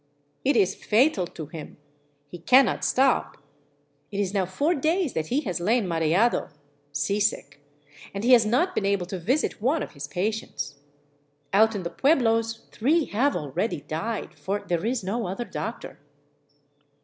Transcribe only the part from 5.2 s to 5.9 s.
he has lain